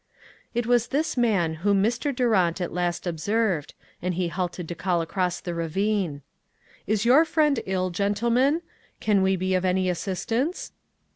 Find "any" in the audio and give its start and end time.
9.63-9.91